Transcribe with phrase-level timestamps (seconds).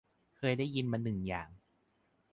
[0.35, 1.49] เคยได้ยินมาหนึ่งอย่าง